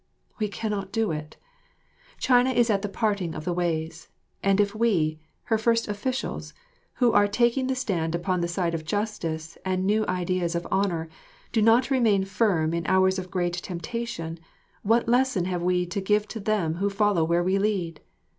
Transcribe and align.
We 0.39 0.47
cannot 0.47 0.91
do 0.91 1.11
it. 1.11 1.37
China 2.17 2.49
is 2.49 2.71
at 2.71 2.81
the 2.81 2.89
parting 2.89 3.35
of 3.35 3.45
the 3.45 3.53
ways; 3.53 4.07
and 4.41 4.59
if 4.59 4.73
we, 4.73 5.19
her 5.43 5.59
first 5.59 5.87
officials, 5.87 6.55
who 6.93 7.11
are 7.11 7.27
taking 7.27 7.67
the 7.67 7.75
stand 7.75 8.15
upon 8.15 8.41
the 8.41 8.47
side 8.47 8.73
of 8.73 8.83
justice 8.83 9.59
and 9.63 9.85
new 9.85 10.03
ideas 10.07 10.55
of 10.55 10.65
honour, 10.71 11.07
do 11.51 11.61
not 11.61 11.91
remain 11.91 12.25
firm 12.25 12.73
in 12.73 12.87
hours 12.87 13.19
of 13.19 13.29
great 13.29 13.53
temptation, 13.53 14.39
what 14.81 15.07
lesson 15.07 15.45
have 15.45 15.61
we 15.61 15.85
to 15.85 16.01
give 16.01 16.27
to 16.29 16.39
them 16.39 16.77
who 16.77 16.89
follow 16.89 17.23
where 17.23 17.43
we 17.43 17.59
lead? 17.59 17.99